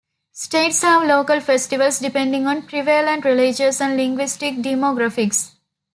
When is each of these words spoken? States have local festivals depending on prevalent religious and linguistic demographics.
States 0.33 0.81
have 0.81 1.03
local 1.07 1.39
festivals 1.39 1.99
depending 1.99 2.47
on 2.47 2.63
prevalent 2.63 3.23
religious 3.23 3.79
and 3.79 3.97
linguistic 3.97 4.55
demographics. 4.55 5.51